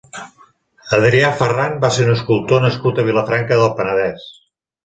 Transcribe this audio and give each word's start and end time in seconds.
Adrià 0.97 1.29
Ferran 1.41 1.77
va 1.85 1.93
ser 1.97 2.07
un 2.07 2.11
escultor 2.15 2.65
nascut 2.65 3.03
a 3.05 3.07
Vilafranca 3.11 3.61
del 3.63 3.73
Penedès. 3.83 4.27